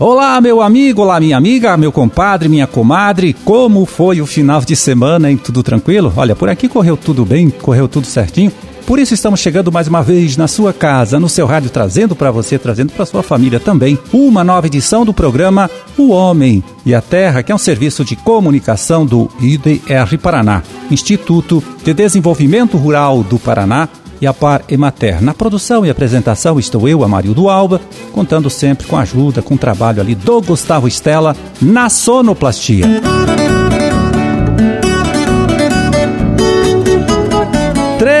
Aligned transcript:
Olá, 0.00 0.40
meu 0.40 0.62
amigo, 0.62 1.02
olá, 1.02 1.18
minha 1.18 1.36
amiga, 1.36 1.76
meu 1.76 1.90
compadre, 1.90 2.48
minha 2.48 2.68
comadre. 2.68 3.32
Como 3.44 3.84
foi 3.84 4.20
o 4.20 4.26
final 4.26 4.60
de 4.60 4.76
semana, 4.76 5.28
hein? 5.28 5.36
Tudo 5.36 5.60
tranquilo? 5.60 6.12
Olha, 6.16 6.36
por 6.36 6.48
aqui 6.48 6.68
correu 6.68 6.96
tudo 6.96 7.24
bem, 7.24 7.50
correu 7.50 7.88
tudo 7.88 8.06
certinho. 8.06 8.52
Por 8.88 8.98
isso 8.98 9.12
estamos 9.12 9.40
chegando 9.40 9.70
mais 9.70 9.86
uma 9.86 10.02
vez 10.02 10.34
na 10.38 10.48
sua 10.48 10.72
casa, 10.72 11.20
no 11.20 11.28
seu 11.28 11.44
rádio, 11.44 11.68
trazendo 11.68 12.16
para 12.16 12.30
você, 12.30 12.58
trazendo 12.58 12.90
para 12.90 13.04
sua 13.04 13.22
família 13.22 13.60
também, 13.60 13.98
uma 14.10 14.42
nova 14.42 14.66
edição 14.66 15.04
do 15.04 15.12
programa 15.12 15.70
O 15.98 16.08
Homem 16.08 16.64
e 16.86 16.94
a 16.94 17.02
Terra, 17.02 17.42
que 17.42 17.52
é 17.52 17.54
um 17.54 17.58
serviço 17.58 18.02
de 18.02 18.16
comunicação 18.16 19.04
do 19.04 19.28
IDR 19.42 20.16
Paraná, 20.22 20.62
Instituto 20.90 21.62
de 21.84 21.92
Desenvolvimento 21.92 22.78
Rural 22.78 23.22
do 23.22 23.38
Paraná, 23.38 23.90
e 24.22 24.26
a 24.26 24.32
Par 24.32 24.64
Emater. 24.70 25.22
Na 25.22 25.34
produção 25.34 25.84
e 25.84 25.90
apresentação 25.90 26.58
estou 26.58 26.88
eu, 26.88 27.04
Amarildo 27.04 27.50
Alba, 27.50 27.82
contando 28.12 28.48
sempre 28.48 28.86
com 28.86 28.96
a 28.96 29.02
ajuda, 29.02 29.42
com 29.42 29.54
o 29.54 29.58
trabalho 29.58 30.00
ali 30.00 30.14
do 30.14 30.40
Gustavo 30.40 30.88
Estela 30.88 31.36
na 31.60 31.90
sonoplastia. 31.90 32.86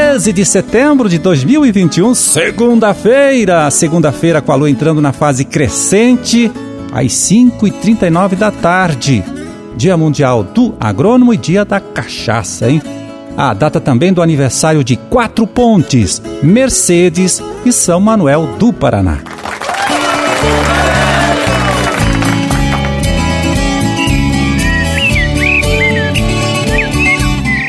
13 0.08 0.32
de 0.32 0.44
setembro 0.46 1.06
de 1.06 1.18
2021, 1.18 2.14
segunda-feira. 2.14 3.70
Segunda-feira 3.70 4.40
com 4.40 4.50
a 4.50 4.54
lua 4.54 4.70
entrando 4.70 5.02
na 5.02 5.12
fase 5.12 5.44
crescente, 5.44 6.50
às 6.90 7.12
5h39 7.12 8.34
da 8.34 8.50
tarde. 8.50 9.22
Dia 9.76 9.98
Mundial 9.98 10.42
do 10.42 10.74
Agrônomo 10.80 11.34
e 11.34 11.36
Dia 11.36 11.62
da 11.62 11.78
Cachaça, 11.78 12.70
hein? 12.70 12.80
A 13.36 13.52
data 13.52 13.78
também 13.78 14.10
do 14.10 14.22
aniversário 14.22 14.82
de 14.82 14.96
Quatro 14.96 15.46
Pontes, 15.46 16.22
Mercedes 16.42 17.42
e 17.66 17.70
São 17.70 18.00
Manuel 18.00 18.48
do 18.58 18.72
Paraná. 18.72 19.18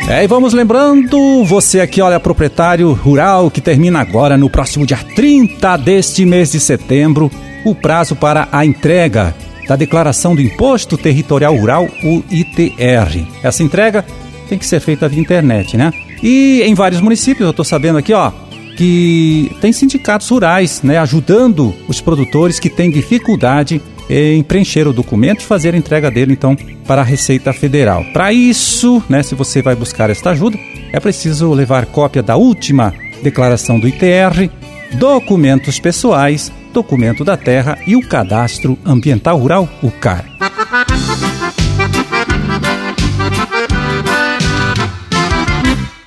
É, 0.10 0.24
e 0.24 0.28
vamos 0.28 0.54
lembrando, 0.54 1.46
você 1.46 1.82
aqui, 1.82 2.02
olha, 2.02 2.20
proprietário 2.20 2.92
rural 2.94 3.52
que 3.52 3.62
termina 3.62 4.00
agora 4.00 4.40
no 4.40 4.50
próximo 4.50 4.84
dia 4.84 4.98
30 4.98 5.78
deste 5.78 6.26
mês 6.26 6.52
de 6.52 6.60
setembro, 6.60 7.30
o 7.64 7.76
prazo 7.76 8.16
para 8.16 8.48
a 8.52 8.66
entrega 8.66 9.36
da 9.68 9.76
Declaração 9.76 10.34
do 10.34 10.42
Imposto 10.42 10.98
Territorial 10.98 11.56
Rural, 11.56 11.88
o 12.04 12.24
ITR. 12.32 13.24
Essa 13.44 13.62
entrega 13.62 14.04
tem 14.50 14.58
que 14.58 14.66
ser 14.66 14.80
feita 14.80 15.08
via 15.08 15.22
internet, 15.22 15.78
né? 15.78 15.94
E 16.24 16.64
em 16.64 16.74
vários 16.74 17.02
municípios, 17.02 17.46
eu 17.46 17.52
estou 17.52 17.64
sabendo 17.64 18.00
aqui, 18.00 18.12
ó, 18.12 18.32
que 18.80 19.52
tem 19.60 19.74
sindicatos 19.74 20.30
rurais, 20.30 20.82
né, 20.82 20.98
ajudando 21.00 21.76
os 21.86 22.00
produtores 22.00 22.62
que 22.62 22.70
têm 22.70 22.90
dificuldade 22.90 23.82
em 24.10 24.42
preencher 24.42 24.88
o 24.88 24.94
documento 24.94 25.42
e 25.42 25.46
fazer 25.46 25.76
a 25.76 25.78
entrega 25.78 26.10
dele, 26.10 26.32
então, 26.32 26.56
para 26.88 27.02
a 27.02 27.04
Receita 27.04 27.52
Federal. 27.52 28.06
Para 28.14 28.32
isso, 28.32 29.04
né, 29.10 29.22
se 29.22 29.36
você 29.36 29.62
vai 29.62 29.76
buscar 29.76 30.10
esta 30.10 30.30
ajuda, 30.30 30.58
é 30.94 31.00
preciso 31.02 31.52
levar 31.52 31.88
cópia 31.88 32.24
da 32.24 32.38
última 32.38 32.94
declaração 33.22 33.78
do 33.78 33.86
ITR, 33.86 34.50
documentos 34.94 35.78
pessoais, 35.78 36.50
documento 36.74 37.26
da 37.26 37.36
terra 37.36 37.78
e 37.86 37.98
o 37.98 38.08
cadastro 38.08 38.80
ambiental 38.86 39.38
rural, 39.38 39.68
o 39.84 39.92
CAR. 39.92 40.29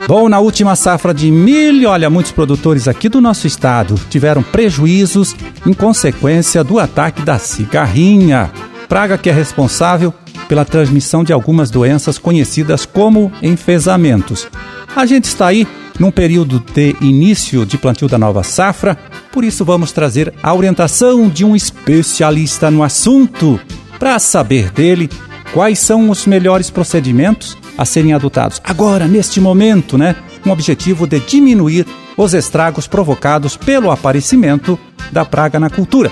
Bom, 0.06 0.28
na 0.28 0.40
última 0.40 0.74
safra 0.74 1.14
de 1.14 1.30
milho, 1.30 1.88
olha, 1.88 2.10
muitos 2.10 2.32
produtores 2.32 2.88
aqui 2.88 3.08
do 3.08 3.20
nosso 3.20 3.46
estado 3.46 3.94
tiveram 4.10 4.42
prejuízos 4.42 5.34
em 5.64 5.72
consequência 5.72 6.64
do 6.64 6.80
ataque 6.80 7.22
da 7.22 7.38
cigarrinha, 7.38 8.50
praga 8.88 9.16
que 9.16 9.30
é 9.30 9.32
responsável 9.32 10.12
pela 10.48 10.64
transmissão 10.64 11.22
de 11.22 11.32
algumas 11.32 11.70
doenças 11.70 12.18
conhecidas 12.18 12.84
como 12.84 13.32
enfesamentos. 13.40 14.48
A 14.94 15.06
gente 15.06 15.24
está 15.24 15.46
aí 15.46 15.66
num 16.00 16.10
período 16.10 16.62
de 16.74 16.96
início 17.00 17.64
de 17.64 17.78
plantio 17.78 18.08
da 18.08 18.18
nova 18.18 18.42
safra, 18.42 18.98
por 19.30 19.44
isso 19.44 19.64
vamos 19.64 19.92
trazer 19.92 20.34
a 20.42 20.52
orientação 20.52 21.28
de 21.28 21.44
um 21.44 21.54
especialista 21.54 22.70
no 22.72 22.82
assunto 22.82 23.58
para 24.00 24.18
saber 24.18 24.70
dele 24.72 25.08
quais 25.52 25.78
são 25.78 26.10
os 26.10 26.26
melhores 26.26 26.70
procedimentos 26.70 27.56
a 27.82 27.84
serem 27.84 28.14
adotados 28.14 28.60
agora, 28.64 29.06
neste 29.06 29.40
momento, 29.40 29.98
né? 29.98 30.16
Com 30.42 30.50
o 30.50 30.52
objetivo 30.52 31.06
de 31.06 31.20
diminuir 31.20 31.84
os 32.16 32.32
estragos 32.32 32.86
provocados 32.86 33.56
pelo 33.56 33.90
aparecimento 33.90 34.78
da 35.10 35.24
praga 35.24 35.58
na 35.58 35.68
cultura. 35.68 36.10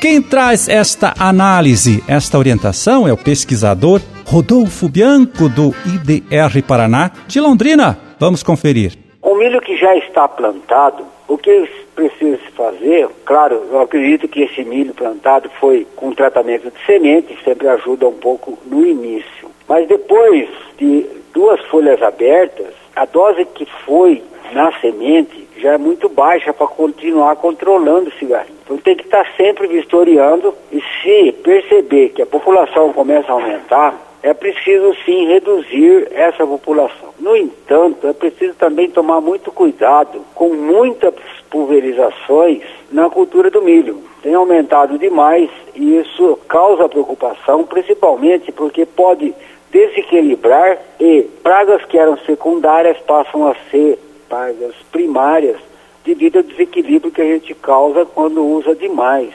Quem 0.00 0.20
traz 0.20 0.68
esta 0.68 1.14
análise, 1.18 2.04
esta 2.06 2.38
orientação 2.38 3.08
é 3.08 3.12
o 3.12 3.16
pesquisador 3.16 4.00
Rodolfo 4.26 4.88
Bianco, 4.88 5.48
do 5.48 5.74
IDR 5.86 6.62
Paraná, 6.66 7.10
de 7.26 7.40
Londrina. 7.40 7.98
Vamos 8.20 8.42
conferir. 8.42 8.92
O 9.22 9.34
milho 9.36 9.60
que 9.60 9.76
já 9.76 9.96
está 9.96 10.28
plantado, 10.28 11.04
o 11.26 11.38
que 11.38 11.68
precisa 11.94 12.36
se 12.36 12.50
fazer? 12.52 13.08
Claro, 13.24 13.62
eu 13.70 13.80
acredito 13.80 14.28
que 14.28 14.42
esse 14.42 14.62
milho 14.64 14.92
plantado 14.92 15.50
foi 15.58 15.86
com 15.96 16.12
tratamento 16.12 16.70
de 16.70 16.86
semente, 16.86 17.36
sempre 17.42 17.66
ajuda 17.68 18.06
um 18.06 18.12
pouco 18.12 18.58
no 18.66 18.86
início. 18.86 19.55
Mas 19.68 19.88
depois 19.88 20.48
de 20.78 21.06
duas 21.34 21.60
folhas 21.66 22.02
abertas, 22.02 22.72
a 22.94 23.04
dose 23.04 23.44
que 23.44 23.66
foi 23.84 24.22
na 24.52 24.72
semente 24.80 25.46
já 25.58 25.72
é 25.72 25.78
muito 25.78 26.08
baixa 26.08 26.52
para 26.52 26.66
continuar 26.66 27.36
controlando 27.36 28.10
o 28.10 28.12
cigarrinho. 28.12 28.56
Então 28.64 28.76
tem 28.78 28.96
que 28.96 29.04
estar 29.04 29.24
tá 29.24 29.30
sempre 29.36 29.66
vistoriando 29.66 30.54
e 30.70 30.80
se 31.02 31.32
perceber 31.32 32.10
que 32.10 32.22
a 32.22 32.26
população 32.26 32.92
começa 32.92 33.30
a 33.30 33.34
aumentar, 33.34 33.94
é 34.22 34.34
preciso 34.34 34.94
sim 35.04 35.26
reduzir 35.26 36.08
essa 36.12 36.46
população. 36.46 37.10
No 37.18 37.36
entanto, 37.36 38.08
é 38.08 38.12
preciso 38.12 38.54
também 38.54 38.90
tomar 38.90 39.20
muito 39.20 39.52
cuidado 39.52 40.20
com 40.34 40.48
muitas 40.48 41.14
pulverizações 41.48 42.62
na 42.90 43.08
cultura 43.08 43.50
do 43.50 43.62
milho. 43.62 44.02
Tem 44.22 44.34
aumentado 44.34 44.98
demais 44.98 45.48
e 45.74 45.98
isso 45.98 46.38
causa 46.48 46.88
preocupação, 46.88 47.64
principalmente 47.64 48.50
porque 48.50 48.84
pode 48.84 49.32
desequilibrar 49.70 50.78
e 51.00 51.22
pragas 51.42 51.84
que 51.84 51.98
eram 51.98 52.16
secundárias 52.18 52.98
passam 52.98 53.48
a 53.48 53.54
ser 53.70 53.98
pragas 54.28 54.74
primárias 54.90 55.58
devido 56.04 56.38
ao 56.38 56.42
desequilíbrio 56.42 57.12
que 57.12 57.20
a 57.20 57.24
gente 57.24 57.54
causa 57.54 58.06
quando 58.06 58.44
usa 58.44 58.74
demais 58.74 59.32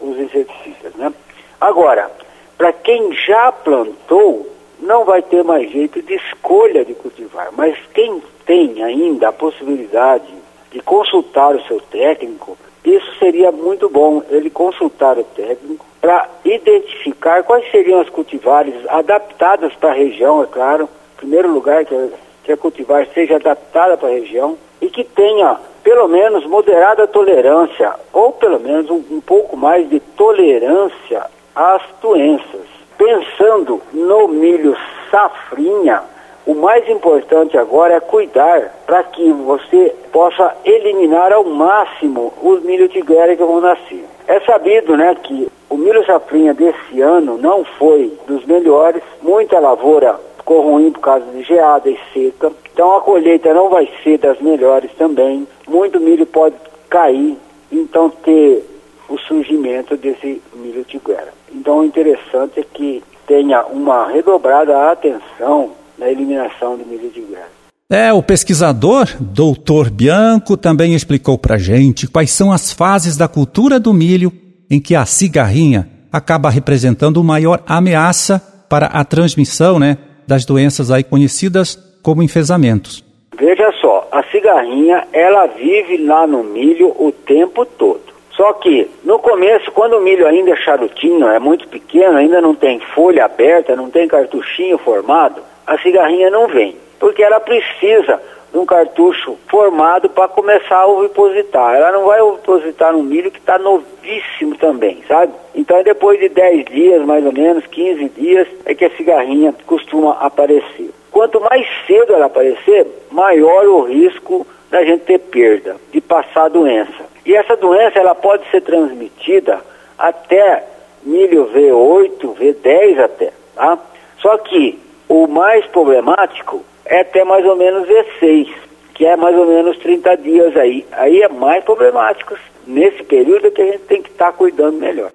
os 0.00 0.18
inseticidas, 0.18 0.94
né? 0.94 1.12
Agora, 1.60 2.10
para 2.58 2.72
quem 2.72 3.12
já 3.14 3.52
plantou, 3.52 4.48
não 4.80 5.04
vai 5.04 5.22
ter 5.22 5.44
mais 5.44 5.70
jeito 5.70 6.02
de 6.02 6.14
escolha 6.14 6.84
de 6.84 6.94
cultivar, 6.94 7.50
mas 7.52 7.78
quem 7.94 8.20
tem 8.44 8.82
ainda 8.82 9.28
a 9.28 9.32
possibilidade 9.32 10.26
de 10.72 10.80
consultar 10.80 11.54
o 11.54 11.62
seu 11.66 11.80
técnico, 11.80 12.58
isso 12.84 13.18
seria 13.18 13.52
muito 13.52 13.88
bom, 13.88 14.22
ele 14.28 14.50
consultar 14.50 15.16
o 15.18 15.24
técnico 15.24 15.86
para 16.00 16.28
identificar 16.44 17.44
quais 17.44 17.70
seriam 17.70 18.00
as 18.00 18.08
cultivares 18.08 18.74
adaptadas 18.88 19.72
para 19.74 19.90
a 19.90 19.94
região, 19.94 20.42
é 20.42 20.46
claro. 20.46 20.88
Em 21.14 21.16
primeiro 21.18 21.48
lugar, 21.52 21.84
que, 21.84 21.94
que 22.42 22.52
a 22.52 22.56
cultivar 22.56 23.06
seja 23.14 23.36
adaptada 23.36 23.96
para 23.96 24.08
a 24.08 24.12
região 24.12 24.58
e 24.80 24.90
que 24.90 25.04
tenha 25.04 25.60
pelo 25.84 26.08
menos 26.08 26.44
moderada 26.46 27.06
tolerância, 27.06 27.94
ou 28.12 28.32
pelo 28.32 28.58
menos 28.58 28.90
um, 28.90 29.02
um 29.10 29.20
pouco 29.20 29.56
mais 29.56 29.88
de 29.88 30.00
tolerância 30.00 31.24
às 31.54 31.82
doenças. 32.00 32.66
Pensando 32.98 33.80
no 33.92 34.26
milho 34.26 34.76
safrinha, 35.10 36.02
o 36.46 36.54
mais 36.54 36.88
importante 36.88 37.56
agora 37.56 37.94
é 37.94 38.00
cuidar 38.00 38.82
para 38.86 39.02
que 39.04 39.32
você 39.32 39.94
possa 40.12 40.56
eliminar 40.64 41.32
ao 41.32 41.44
máximo 41.44 42.32
os 42.42 42.62
milho 42.62 42.88
tiguera 42.88 43.36
que 43.36 43.44
vão 43.44 43.60
nascer. 43.60 44.04
É 44.26 44.40
sabido, 44.40 44.96
né, 44.96 45.14
que 45.22 45.48
o 45.70 45.76
milho 45.76 46.04
safrinha 46.04 46.52
desse 46.52 47.00
ano 47.00 47.38
não 47.38 47.64
foi 47.64 48.12
dos 48.26 48.44
melhores, 48.44 49.02
muita 49.22 49.58
lavoura 49.58 50.18
ficou 50.36 50.60
ruim 50.60 50.90
por 50.90 51.00
causa 51.00 51.24
de 51.26 51.42
geada 51.42 51.88
e 51.88 51.98
seca, 52.12 52.52
então 52.72 52.96
a 52.96 53.00
colheita 53.00 53.54
não 53.54 53.68
vai 53.68 53.88
ser 54.02 54.18
das 54.18 54.40
melhores 54.40 54.90
também, 54.98 55.46
muito 55.68 56.00
milho 56.00 56.26
pode 56.26 56.56
cair, 56.90 57.36
então 57.70 58.10
ter 58.10 58.64
o 59.08 59.16
surgimento 59.18 59.96
desse 59.96 60.42
milho 60.54 60.84
tiguera. 60.84 61.32
Então 61.54 61.78
o 61.78 61.84
interessante 61.84 62.60
é 62.60 62.64
que 62.64 63.02
tenha 63.26 63.64
uma 63.66 64.08
redobrada 64.08 64.90
atenção 64.90 65.70
na 66.02 66.10
eliminação 66.10 66.76
do 66.76 66.84
milho 66.84 67.08
tiguera. 67.10 67.48
É, 67.88 68.12
o 68.12 68.22
pesquisador, 68.22 69.06
doutor 69.20 69.90
Bianco, 69.90 70.56
também 70.56 70.94
explicou 70.94 71.38
para 71.38 71.58
gente 71.58 72.08
quais 72.08 72.30
são 72.30 72.50
as 72.50 72.72
fases 72.72 73.16
da 73.16 73.28
cultura 73.28 73.78
do 73.78 73.92
milho 73.92 74.32
em 74.70 74.80
que 74.80 74.94
a 74.94 75.04
cigarrinha 75.04 75.88
acaba 76.10 76.50
representando 76.50 77.22
maior 77.22 77.62
ameaça 77.66 78.40
para 78.68 78.86
a 78.86 79.04
transmissão 79.04 79.78
né, 79.78 79.98
das 80.26 80.44
doenças 80.44 80.90
aí 80.90 81.04
conhecidas 81.04 81.78
como 82.02 82.22
enfesamentos. 82.22 83.04
Veja 83.38 83.70
só, 83.80 84.08
a 84.10 84.22
cigarrinha, 84.24 85.06
ela 85.12 85.46
vive 85.46 85.98
lá 85.98 86.26
no 86.26 86.42
milho 86.42 86.94
o 86.98 87.12
tempo 87.12 87.64
todo. 87.66 88.12
Só 88.34 88.54
que 88.54 88.88
no 89.04 89.18
começo, 89.18 89.70
quando 89.72 89.98
o 89.98 90.00
milho 90.00 90.26
ainda 90.26 90.52
é 90.52 90.56
charutinho, 90.56 91.28
é 91.28 91.38
muito 91.38 91.68
pequeno, 91.68 92.16
ainda 92.16 92.40
não 92.40 92.54
tem 92.54 92.80
folha 92.94 93.26
aberta, 93.26 93.76
não 93.76 93.90
tem 93.90 94.08
cartuchinho 94.08 94.78
formado, 94.78 95.42
a 95.66 95.78
cigarrinha 95.78 96.30
não 96.30 96.48
vem, 96.48 96.76
porque 96.98 97.22
ela 97.22 97.40
precisa 97.40 98.20
de 98.52 98.58
um 98.58 98.66
cartucho 98.66 99.38
formado 99.48 100.10
para 100.10 100.28
começar 100.28 100.76
a 100.76 100.86
ovipositar. 100.86 101.74
Ela 101.74 101.90
não 101.92 102.06
vai 102.06 102.20
ovipositar 102.20 102.92
no 102.92 103.02
milho 103.02 103.30
que 103.30 103.38
está 103.38 103.58
novíssimo 103.58 104.56
também, 104.56 105.02
sabe? 105.08 105.32
Então 105.54 105.82
depois 105.82 106.20
de 106.20 106.28
10 106.28 106.66
dias, 106.66 107.02
mais 107.02 107.24
ou 107.24 107.32
menos, 107.32 107.66
15 107.66 108.08
dias, 108.10 108.46
é 108.66 108.74
que 108.74 108.84
a 108.84 108.90
cigarrinha 108.90 109.54
costuma 109.66 110.12
aparecer. 110.20 110.90
Quanto 111.10 111.40
mais 111.40 111.66
cedo 111.86 112.14
ela 112.14 112.26
aparecer, 112.26 112.86
maior 113.10 113.66
o 113.66 113.82
risco 113.82 114.46
da 114.70 114.84
gente 114.84 115.04
ter 115.04 115.18
perda, 115.18 115.76
de 115.90 116.00
passar 116.00 116.46
a 116.46 116.48
doença. 116.48 117.12
E 117.24 117.34
essa 117.34 117.56
doença 117.56 117.98
ela 117.98 118.14
pode 118.14 118.48
ser 118.50 118.62
transmitida 118.62 119.60
até 119.98 120.64
milho 121.02 121.50
V8, 121.54 122.36
V10 122.36 122.98
até, 122.98 123.32
tá? 123.54 123.78
Só 124.20 124.38
que 124.38 124.78
o 125.12 125.26
mais 125.26 125.66
problemático 125.66 126.64
é 126.86 127.02
até 127.02 127.22
mais 127.22 127.44
ou 127.44 127.54
menos 127.54 127.86
V6, 127.86 128.48
que 128.94 129.04
é 129.04 129.14
mais 129.14 129.36
ou 129.36 129.46
menos 129.46 129.76
30 129.76 130.16
dias 130.16 130.56
aí. 130.56 130.86
Aí 130.92 131.20
é 131.20 131.28
mais 131.28 131.62
problemático. 131.62 132.34
Nesse 132.66 133.02
período 133.02 133.50
que 133.50 133.60
a 133.60 133.66
gente 133.66 133.80
tem 133.80 134.00
que 134.00 134.08
estar 134.08 134.26
tá 134.26 134.32
cuidando 134.32 134.78
melhor. 134.78 135.10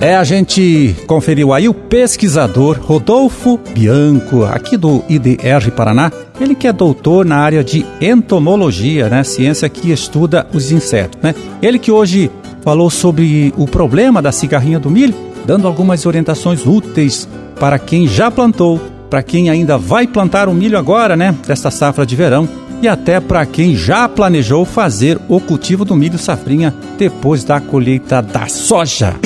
É, 0.00 0.14
a 0.14 0.24
gente 0.24 0.94
conferiu 1.06 1.52
aí 1.52 1.68
o 1.68 1.74
pesquisador 1.74 2.78
Rodolfo 2.80 3.58
Bianco, 3.58 4.44
aqui 4.44 4.76
do 4.76 5.04
IDR 5.08 5.70
Paraná. 5.76 6.10
Ele 6.40 6.54
que 6.54 6.68
é 6.68 6.72
doutor 6.72 7.26
na 7.26 7.38
área 7.38 7.62
de 7.62 7.84
entomologia, 8.00 9.08
né? 9.08 9.22
Ciência 9.24 9.68
que 9.68 9.90
estuda 9.92 10.46
os 10.54 10.70
insetos, 10.70 11.20
né? 11.20 11.34
Ele 11.60 11.78
que 11.78 11.90
hoje 11.90 12.30
falou 12.62 12.88
sobre 12.88 13.52
o 13.56 13.66
problema 13.66 14.22
da 14.22 14.30
cigarrinha 14.30 14.78
do 14.78 14.88
milho, 14.90 15.14
dando 15.48 15.66
algumas 15.66 16.04
orientações 16.04 16.66
úteis 16.66 17.26
para 17.58 17.78
quem 17.78 18.06
já 18.06 18.30
plantou, 18.30 18.78
para 19.08 19.22
quem 19.22 19.48
ainda 19.48 19.78
vai 19.78 20.06
plantar 20.06 20.46
o 20.46 20.52
milho 20.52 20.76
agora, 20.76 21.16
né? 21.16 21.34
Desta 21.46 21.70
safra 21.70 22.04
de 22.04 22.14
verão 22.14 22.46
e 22.82 22.86
até 22.86 23.18
para 23.18 23.46
quem 23.46 23.74
já 23.74 24.06
planejou 24.06 24.66
fazer 24.66 25.18
o 25.26 25.40
cultivo 25.40 25.86
do 25.86 25.96
milho 25.96 26.18
safrinha 26.18 26.74
depois 26.98 27.44
da 27.44 27.60
colheita 27.60 28.20
da 28.20 28.46
soja. 28.46 29.16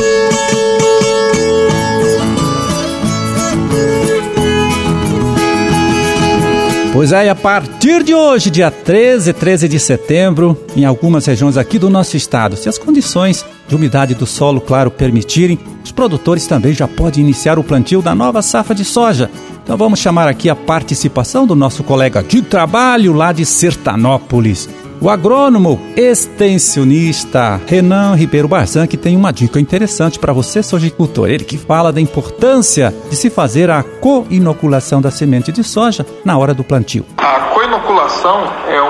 Pois 6.92 7.10
é, 7.10 7.24
e 7.24 7.28
a 7.30 7.34
partir 7.34 8.04
de 8.04 8.14
hoje, 8.14 8.50
dia 8.50 8.70
13, 8.70 9.32
13 9.32 9.66
de 9.66 9.80
setembro, 9.80 10.62
em 10.76 10.84
algumas 10.84 11.24
regiões 11.24 11.56
aqui 11.56 11.78
do 11.78 11.88
nosso 11.88 12.18
estado, 12.18 12.54
se 12.54 12.68
as 12.68 12.76
condições 12.76 13.46
de 13.66 13.74
umidade 13.74 14.14
do 14.14 14.26
solo, 14.26 14.60
claro, 14.60 14.90
permitirem, 14.90 15.58
os 15.82 15.90
produtores 15.90 16.46
também 16.46 16.74
já 16.74 16.86
podem 16.86 17.24
iniciar 17.24 17.58
o 17.58 17.64
plantio 17.64 18.02
da 18.02 18.14
nova 18.14 18.42
safra 18.42 18.74
de 18.74 18.84
soja. 18.84 19.30
Então 19.64 19.74
vamos 19.74 20.00
chamar 20.00 20.28
aqui 20.28 20.50
a 20.50 20.54
participação 20.54 21.46
do 21.46 21.54
nosso 21.54 21.82
colega 21.82 22.22
de 22.22 22.42
trabalho 22.42 23.14
lá 23.14 23.32
de 23.32 23.46
Sertanópolis, 23.46 24.68
o 25.02 25.10
agrônomo 25.10 25.80
extensionista 25.96 27.60
Renan 27.66 28.14
Ribeiro 28.14 28.46
Barzan, 28.46 28.86
que 28.86 28.96
tem 28.96 29.16
uma 29.16 29.32
dica 29.32 29.58
interessante 29.58 30.16
para 30.16 30.32
você, 30.32 30.62
sojicultor. 30.62 31.28
Ele 31.28 31.42
que 31.42 31.58
fala 31.58 31.92
da 31.92 32.00
importância 32.00 32.94
de 33.10 33.16
se 33.16 33.28
fazer 33.28 33.68
a 33.68 33.82
co-inoculação 33.82 35.00
da 35.00 35.10
semente 35.10 35.50
de 35.50 35.64
soja 35.64 36.06
na 36.24 36.38
hora 36.38 36.54
do 36.54 36.62
plantio. 36.62 37.04
A 37.16 37.40
co-inoculação 37.52 38.44
é 38.68 38.80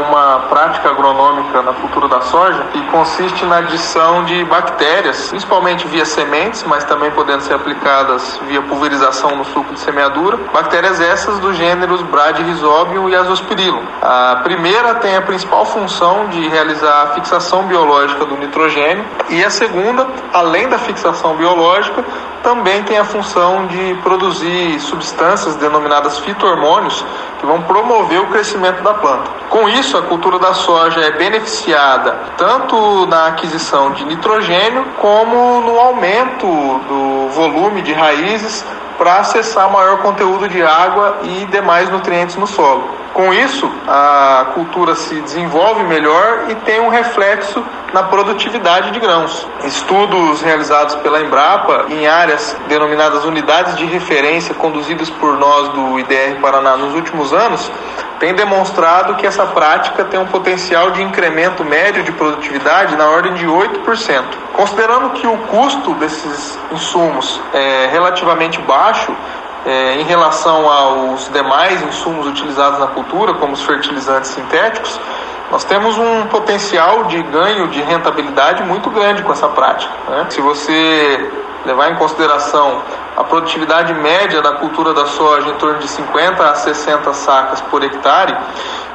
prática 0.40 0.90
agronômica 0.90 1.62
na 1.62 1.72
cultura 1.72 2.08
da 2.08 2.20
soja 2.20 2.66
e 2.74 2.80
consiste 2.90 3.44
na 3.44 3.58
adição 3.58 4.24
de 4.24 4.44
bactérias, 4.44 5.28
principalmente 5.28 5.86
via 5.86 6.04
sementes, 6.04 6.64
mas 6.64 6.84
também 6.84 7.10
podendo 7.10 7.42
ser 7.42 7.54
aplicadas 7.54 8.40
via 8.46 8.62
pulverização 8.62 9.36
no 9.36 9.44
suco 9.44 9.74
de 9.74 9.80
semeadura. 9.80 10.38
Bactérias 10.52 11.00
essas 11.00 11.38
dos 11.38 11.56
gêneros 11.56 12.02
Bradyrhizobium 12.02 13.08
e 13.08 13.14
Azospirillum. 13.14 13.82
A 14.00 14.40
primeira 14.42 14.96
tem 14.96 15.16
a 15.16 15.22
principal 15.22 15.64
função 15.64 16.28
de 16.28 16.48
realizar 16.48 17.02
a 17.02 17.06
fixação 17.14 17.64
biológica 17.64 18.24
do 18.24 18.36
nitrogênio 18.36 19.04
e 19.28 19.44
a 19.44 19.50
segunda, 19.50 20.06
além 20.32 20.68
da 20.68 20.78
fixação 20.78 21.36
biológica, 21.36 22.04
também 22.42 22.82
tem 22.82 22.98
a 22.98 23.04
função 23.04 23.66
de 23.66 23.94
produzir 24.02 24.78
substâncias 24.80 25.56
denominadas 25.56 26.18
fitohormônios 26.18 27.04
que 27.38 27.46
vão 27.46 27.62
promover 27.62 28.20
o 28.20 28.26
crescimento 28.26 28.82
da 28.82 28.94
planta. 28.94 29.30
Com 29.48 29.68
isso, 29.68 29.96
a 29.96 30.02
cultura 30.02 30.38
da 30.38 30.54
soja 30.54 31.00
é 31.00 31.10
beneficiada 31.12 32.18
tanto 32.36 33.06
na 33.06 33.28
aquisição 33.28 33.92
de 33.92 34.04
nitrogênio 34.04 34.84
como 35.00 35.60
no 35.62 35.78
aumento 35.78 36.46
do 36.46 37.28
volume 37.30 37.82
de 37.82 37.92
raízes 37.92 38.64
para 38.98 39.20
acessar 39.20 39.70
maior 39.70 39.98
conteúdo 39.98 40.48
de 40.48 40.62
água 40.62 41.18
e 41.22 41.44
demais 41.46 41.88
nutrientes 41.90 42.36
no 42.36 42.46
solo. 42.46 43.01
Com 43.14 43.32
isso, 43.34 43.70
a 43.86 44.46
cultura 44.54 44.94
se 44.94 45.20
desenvolve 45.20 45.82
melhor 45.84 46.46
e 46.48 46.54
tem 46.54 46.80
um 46.80 46.88
reflexo 46.88 47.62
na 47.92 48.04
produtividade 48.04 48.90
de 48.90 48.98
grãos. 48.98 49.46
Estudos 49.64 50.40
realizados 50.40 50.94
pela 50.96 51.20
Embrapa 51.20 51.86
em 51.90 52.06
áreas 52.06 52.56
denominadas 52.68 53.26
unidades 53.26 53.76
de 53.76 53.84
referência 53.84 54.54
conduzidas 54.54 55.10
por 55.10 55.36
nós 55.36 55.68
do 55.68 55.98
IDR 55.98 56.40
Paraná 56.40 56.74
nos 56.76 56.94
últimos 56.94 57.34
anos 57.34 57.70
têm 58.18 58.34
demonstrado 58.34 59.16
que 59.16 59.26
essa 59.26 59.44
prática 59.46 60.04
tem 60.04 60.18
um 60.18 60.26
potencial 60.26 60.92
de 60.92 61.02
incremento 61.02 61.64
médio 61.64 62.04
de 62.04 62.12
produtividade 62.12 62.96
na 62.96 63.08
ordem 63.08 63.34
de 63.34 63.44
8%. 63.44 64.24
Considerando 64.54 65.10
que 65.10 65.26
o 65.26 65.36
custo 65.48 65.92
desses 65.94 66.58
insumos 66.70 67.42
é 67.52 67.88
relativamente 67.90 68.60
baixo, 68.60 69.14
é, 69.64 70.00
em 70.00 70.04
relação 70.04 70.68
aos 70.68 71.30
demais 71.30 71.82
insumos 71.82 72.26
utilizados 72.26 72.78
na 72.78 72.88
cultura, 72.88 73.34
como 73.34 73.52
os 73.52 73.62
fertilizantes 73.62 74.30
sintéticos, 74.30 74.98
nós 75.50 75.64
temos 75.64 75.98
um 75.98 76.26
potencial 76.28 77.04
de 77.04 77.22
ganho 77.22 77.68
de 77.68 77.80
rentabilidade 77.82 78.62
muito 78.62 78.90
grande 78.90 79.22
com 79.22 79.32
essa 79.32 79.48
prática. 79.48 79.92
Né? 80.08 80.26
Se 80.30 80.40
você 80.40 81.30
levar 81.64 81.90
em 81.90 81.96
consideração 81.96 82.82
a 83.16 83.22
produtividade 83.22 83.92
média 83.94 84.40
da 84.40 84.52
cultura 84.52 84.94
da 84.94 85.06
soja 85.06 85.50
em 85.50 85.54
torno 85.54 85.78
de 85.78 85.88
50 85.88 86.42
a 86.42 86.54
60 86.54 87.12
sacas 87.12 87.60
por 87.60 87.84
hectare 87.84 88.36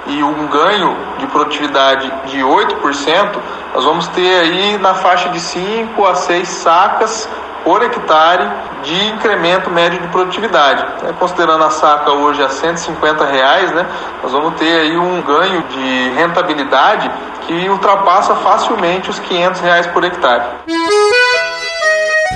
e 0.08 0.24
um 0.24 0.48
ganho 0.48 0.98
de 1.20 1.28
produtividade 1.28 2.12
de 2.26 2.40
8%, 2.40 3.38
nós 3.74 3.86
vamos 3.86 4.08
ter 4.08 4.40
aí 4.40 4.78
na 4.80 4.96
faixa 4.96 5.30
de 5.30 5.40
5 5.40 6.06
a 6.06 6.16
6 6.16 6.48
sacas 6.48 7.30
por 7.68 7.84
hectare 7.84 8.50
de 8.82 9.08
incremento 9.10 9.70
médio 9.70 10.00
de 10.00 10.08
produtividade. 10.08 10.86
É, 11.06 11.12
considerando 11.12 11.66
a 11.66 11.70
saca 11.70 12.12
hoje 12.12 12.42
a 12.42 12.48
150 12.48 13.26
reais, 13.26 13.74
né, 13.74 13.86
nós 14.24 14.32
vamos 14.32 14.58
ter 14.58 14.72
aí 14.72 14.98
um 14.98 15.22
ganho 15.22 15.62
de 15.64 16.10
rentabilidade 16.16 17.12
que 17.46 17.68
ultrapassa 17.68 18.36
facilmente 18.36 19.10
os 19.10 19.20
500 19.20 19.60
reais 19.60 19.86
por 19.88 20.02
hectare. 20.02 20.44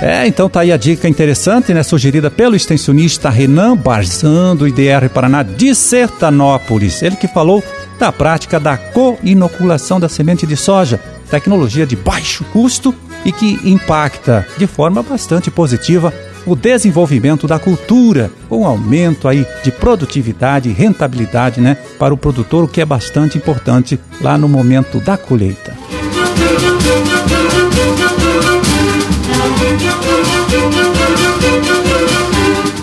É, 0.02 0.26
então 0.26 0.50
tá 0.50 0.60
aí 0.60 0.70
a 0.70 0.76
dica 0.76 1.08
interessante, 1.08 1.72
né, 1.72 1.82
sugerida 1.82 2.30
pelo 2.30 2.54
extensionista 2.54 3.30
Renan 3.30 3.74
Barzan 3.74 4.54
do 4.54 4.68
IDR 4.68 5.08
Paraná 5.14 5.42
de 5.42 5.74
Sertanópolis. 5.74 7.00
Ele 7.00 7.16
que 7.16 7.26
falou 7.26 7.64
da 7.98 8.12
prática 8.12 8.60
da 8.60 8.76
co-inoculação 8.76 9.98
da 9.98 10.10
semente 10.10 10.46
de 10.46 10.58
soja, 10.58 11.00
tecnologia 11.30 11.86
de 11.86 11.96
baixo 11.96 12.44
custo 12.52 12.94
e 13.24 13.32
que 13.32 13.58
impacta 13.64 14.46
de 14.58 14.66
forma 14.66 15.02
bastante 15.02 15.50
positiva 15.50 16.12
o 16.44 16.56
desenvolvimento 16.56 17.46
da 17.46 17.58
cultura, 17.58 18.30
com 18.48 18.66
aumento 18.66 19.28
aí 19.28 19.46
de 19.62 19.70
produtividade 19.70 20.68
e 20.68 20.72
rentabilidade, 20.72 21.60
né, 21.60 21.76
para 21.98 22.12
o 22.12 22.16
produtor, 22.16 22.64
o 22.64 22.68
que 22.68 22.80
é 22.80 22.84
bastante 22.84 23.38
importante 23.38 23.98
lá 24.20 24.36
no 24.36 24.48
momento 24.48 24.98
da 25.00 25.16
colheita. 25.16 25.72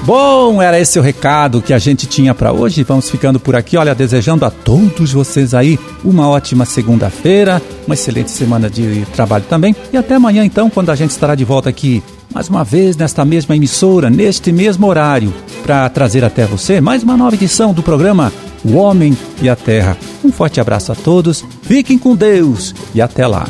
Bom, 0.10 0.60
era 0.60 0.80
esse 0.80 0.98
o 0.98 1.04
recado 1.04 1.62
que 1.62 1.72
a 1.72 1.78
gente 1.78 2.08
tinha 2.08 2.34
para 2.34 2.51
hoje. 2.51 2.82
Vamos 2.82 3.08
ficando 3.08 3.39
por 3.39 3.56
aqui. 3.56 3.78
Olha, 3.78 3.94
desejando 3.94 4.44
a 4.44 4.50
todos 4.50 5.13
vocês 5.13 5.54
aí 5.54 5.78
uma 6.04 6.28
ótima 6.28 6.66
segunda-feira, 6.66 7.62
uma 7.86 7.94
excelente 7.94 8.32
semana 8.32 8.72
de 8.72 9.06
trabalho 9.13 9.46
também. 9.48 9.75
E 9.94 9.98
até 9.98 10.16
amanhã, 10.16 10.44
então, 10.44 10.68
quando 10.68 10.89
a 10.89 10.96
gente 10.96 11.12
estará 11.12 11.36
de 11.36 11.46
volta 11.46 11.70
aqui 11.70 12.01
mais 12.34 12.50
uma 12.50 12.63
vez 12.63 12.98
nesta 12.98 13.24
mesma 13.24 13.56
emissora, 13.56 14.10
neste 14.10 14.51
mesmo 14.51 14.88
horário, 14.88 15.32
para 15.62 15.88
trazer 15.89 16.25
até 16.25 16.44
você 16.44 16.82
mais 16.82 17.04
uma 17.04 17.16
nova 17.16 17.36
edição 17.36 17.72
do 17.72 17.84
programa 17.84 18.34
O 18.66 18.78
Homem 18.78 19.16
e 19.44 19.48
a 19.48 19.56
Terra. 19.56 19.96
Um 20.25 20.32
forte 20.32 20.60
abraço 20.60 20.92
a 20.92 20.96
todos, 20.96 21.46
fiquem 21.62 22.00
com 22.00 22.16
Deus 22.16 22.74
e 22.96 23.00
até 23.00 23.28
lá. 23.28 23.48